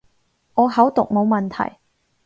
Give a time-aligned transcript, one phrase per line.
[0.55, 1.77] 我口讀冇問題